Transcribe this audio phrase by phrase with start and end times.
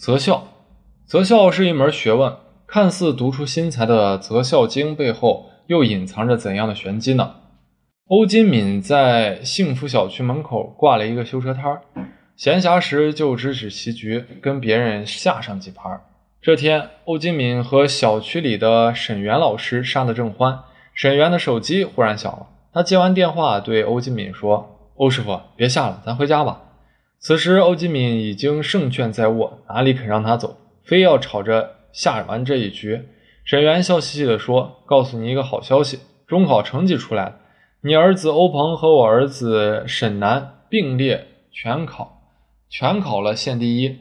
[0.00, 0.44] 择校，
[1.04, 2.34] 择校是一门学问，
[2.66, 7.34] 看似独出心裁的择校经背后，又隐藏着怎样的玄机呢？
[8.08, 11.82] 欧金敏在幸福小区门口挂了一个修车摊儿，
[12.34, 16.00] 闲暇时就指使棋局，跟别人下上几盘。
[16.40, 20.60] 这天，欧金敏和小区里的沈源老师杀得正欢，
[20.94, 26.62] 沈源的手机忽然响了，他接完电话对欧金敏说：“欧师傅，别下了，咱回家吧。”
[27.22, 33.02] 此时，欧吉敏已经胜券在握，哪里肯让他走，非要吵着下完这一局。
[33.44, 37.36] 沈源笑嘻嘻地说：“告诉你一个好消息，中考成绩出来了，
[37.82, 42.22] 你儿子欧鹏和我儿子沈南并列全考，
[42.70, 43.98] 全考了县第一。”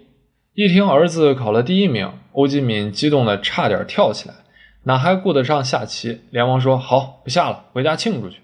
[0.56, 4.36] 一听儿子考了第一名，欧吉敏激动得差点跳起来，
[4.84, 8.40] 哪还顾得上下棋，连忙说：“好，不下了，回家庆祝去。”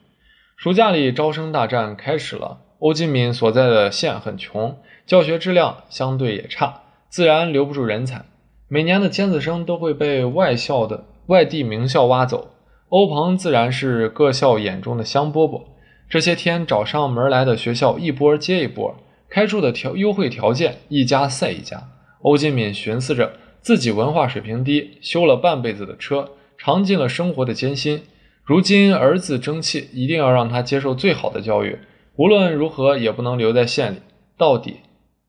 [0.58, 2.60] 暑假里招生大战开始了。
[2.80, 8.26] 欧金敏所在的县很穷，教学质量相对也差，自然留不住人才。
[8.68, 12.52] 每年的尖子生都会被外校的外地名校挖走。
[12.90, 15.64] 欧鹏自然是各校眼中的香饽饽。
[16.08, 18.96] 这些天找上门来的学校一波接一波，
[19.30, 21.90] 开出的条优惠条件一家赛一家。
[22.21, 28.04] 欧金敏寻思着，自己文化水平低，修了半辈子的车，尝尽了生活的艰辛。
[28.44, 31.80] 如今儿子争气，一定要让他接受最好的教育。
[32.18, 33.98] 无论如何也不能留在县里，
[34.38, 34.80] 到底，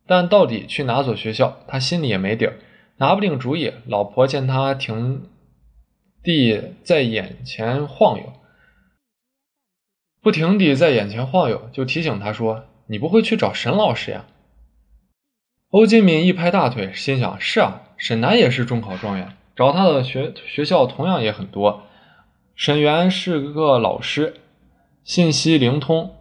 [0.07, 2.59] 但到底去哪所学校，他心里也没底儿，
[2.99, 3.73] 拿不定主意。
[3.87, 5.29] 老婆见他停
[6.23, 8.33] 地在眼前晃悠，
[10.23, 14.27] 不停地在眼前晃悠，就提醒他说：“你不会去找沈老师呀？”
[15.71, 21.83] 欧金敏一拍大腿，心想：“是啊，沈南也是中考状元，找他的学学校同样也很多。
[22.55, 24.35] 沈源是个老师，
[25.03, 26.13] 信息灵通。”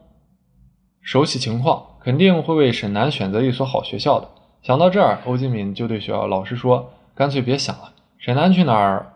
[1.05, 4.27] 熟悉情况，肯定会为沈南选择一所好学校的。
[4.63, 9.13] 想到这儿，欧金敏就对学校老师说：“干脆别想了，沈南去哪儿，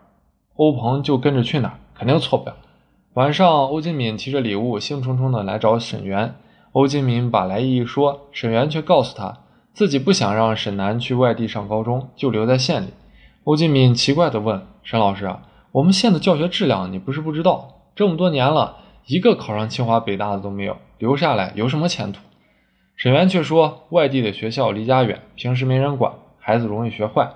[0.54, 2.54] 欧鹏就跟着去哪儿，肯定错不了。”
[3.14, 6.36] 晚上，欧金敏提着礼物，兴冲冲地来找沈源。
[6.70, 9.38] 欧金敏把来意一说，沈源却告诉他
[9.74, 12.90] 自己不想让沈南去外地上高中，就留在县里。
[13.42, 15.42] 欧金敏奇怪的问：“沈老师啊，
[15.72, 18.76] 我们县的教学质量你不是不知道，这么多年了。”
[19.10, 22.20] 一个考上清华北大的都没有，留下来有什么前途？
[22.94, 27.28] 沈源却说，外地的学校离家远，平时没人管，孩子容易学坏。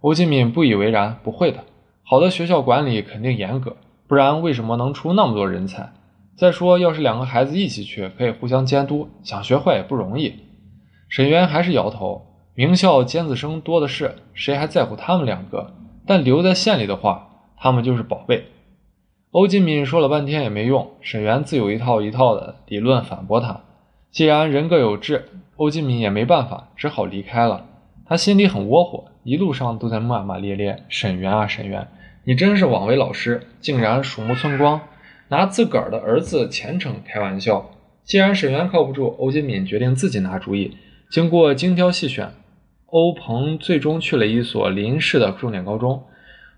[0.00, 1.62] 欧金敏不以为然，不会的，
[2.02, 3.76] 好的学校管理肯定严格，
[4.08, 5.92] 不然为什么能出那么多人才？
[6.36, 10.34] 再说，要是两个孩子一起去，可以互相监督，想学坏也不容易。
[11.08, 12.26] 沈源还是摇头，
[12.56, 15.74] 名校尖子生多的是，谁还在乎他们两个？
[16.04, 18.46] 但留在县里的话，他们就是宝贝。
[19.32, 23.60] 欧金敏说了半天也没用，沈源自有一套一套的理论反驳他。
[24.10, 25.24] 既然人各有志，
[25.54, 27.64] 欧金敏也没办法，只好离开了。
[28.04, 31.86] 他心里很窝火，一路上都在骂骂咧咧：“沈源啊，沈源，
[32.24, 34.80] 你真是枉为老师，竟然鼠目寸光，
[35.28, 37.70] 拿自个儿的儿子前程开玩笑。”
[38.02, 40.76] 既然沈源靠不住，欧金敏决定自己拿主意。
[41.08, 42.32] 经过精挑细选，
[42.86, 46.02] 欧鹏最终去了一所临市的重点高中。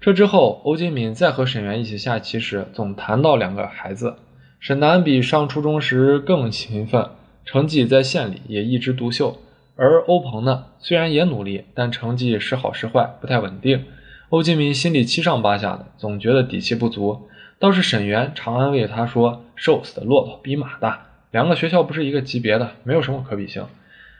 [0.02, 4.16] 这之后，欧金敏再和沈源一起下棋时，总谈到两个孩子。
[4.58, 7.10] 沈南比上初中时更勤奋，
[7.44, 9.38] 成绩在县里也一枝独秀。
[9.76, 13.84] 而欧鹏呢，虽然也努力，但成绩时好时坏，不太稳定。
[14.30, 17.28] 欧金敏心里七上八下的，总觉得底气不足。
[17.60, 23.64] 倒是沈源常安慰他说：“瘦死的骆驼比马大，两个学校不是一个级别的，没有什么可比性。”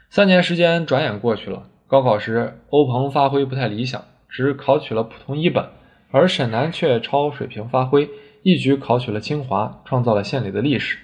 [0.09, 4.01] 三年时间转眼过去了，高考时，欧鹏发挥不太理想。
[4.33, 5.69] 只考取了普通一本，
[6.09, 8.09] 而沈南却超水平发挥，
[8.41, 10.97] 一举考取了清华，创造了县里的历史。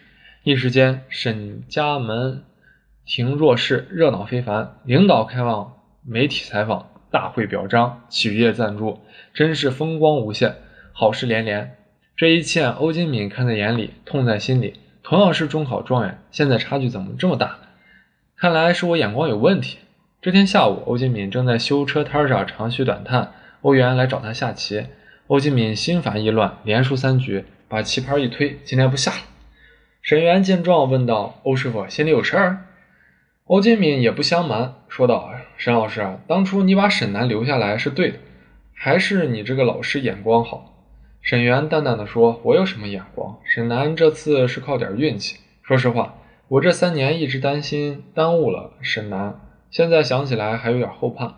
[0.43, 2.43] 一时间，沈家门
[3.05, 4.77] 庭若市，热闹非凡。
[4.83, 5.73] 领导开望，
[6.03, 8.99] 媒体采访，大会表彰，企业赞助，
[9.33, 10.55] 真是风光无限，
[10.91, 11.75] 好事连连。
[12.17, 14.79] 这一切，欧金敏看在眼里，痛在心里。
[15.03, 17.59] 同样是中考状元，现在差距怎么这么大？
[18.35, 19.77] 看来是我眼光有问题。
[20.21, 23.31] 这天下午，欧金敏正在修车摊上长吁短叹。
[23.61, 24.85] 欧元来找他下棋，
[25.27, 29.21] 欧金敏心烦意乱，连输三局，把棋盘一推：“今天不下了。”
[30.03, 32.65] 沈源见状问道：“欧师傅，心里有事儿？”
[33.47, 38.17] 欧金敏也不相瞒，说道：“沈老师，当初你把沈南留下来是对的，
[38.75, 40.83] 还是你这个老师眼光好。”
[41.23, 43.37] 沈源淡淡的说：“我有什么眼光？
[43.45, 45.37] 沈南这次是靠点运气。
[45.63, 46.15] 说实话，
[46.49, 49.39] 我这三年一直担心耽误了沈南。”
[49.69, 51.35] 现在想起来还有点后怕。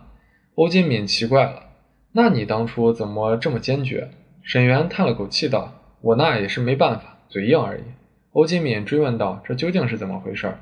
[0.55, 1.63] 欧金敏奇怪了
[2.13, 4.09] ：“那你当初怎么这么坚决？”
[4.43, 7.83] 沈源叹了口气道：“我那也是没办法，嘴硬而已。”
[8.33, 10.53] 欧金敏追问道：“这究竟是怎么回事？”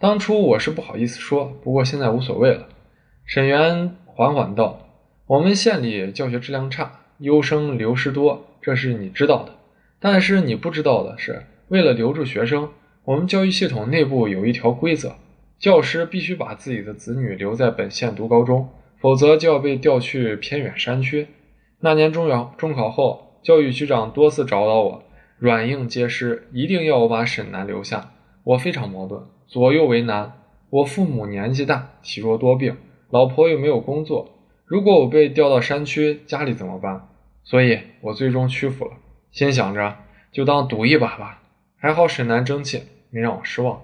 [0.00, 2.68] 当初我是不好意思说，不过现在无所谓了。
[3.26, 4.86] 沈源缓缓道
[5.26, 9.52] ：“我们县里教学质量差，优生流失多，这是你知道的。
[9.98, 12.70] 但是你不知道的是，为了留住学生，
[13.04, 15.16] 我们教育系统内部有一条规则：
[15.58, 18.68] 教师必须把自己的子女留在本县读高中，
[18.98, 21.26] 否则就要被调去偏远山区。
[21.80, 25.02] 那年中考中考后，教育局长多次找到我，
[25.38, 28.12] 软硬皆施，一定要我把沈南留下。
[28.44, 30.32] 我非常矛盾，左右为难。
[30.70, 32.76] 我父母年纪大，体弱多病，
[33.10, 34.30] 老婆又没有工作。
[34.64, 37.08] 如果我被调到山区，家里怎么办？
[37.42, 38.92] 所以我最终屈服了，
[39.32, 39.96] 心想着
[40.30, 41.42] 就当赌一把吧。
[41.78, 43.82] 还好沈南争气，没让我失望。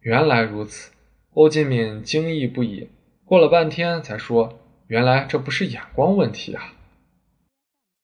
[0.00, 0.91] 原来如此，
[1.34, 2.88] 欧金敏惊异不已，
[3.24, 6.74] 过了半天才说：“原来这不是眼光问题啊。”